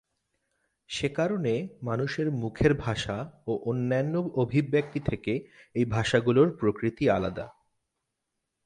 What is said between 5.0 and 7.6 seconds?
থেকে এই ভাষাগুলোর প্রকৃতি আলাদা।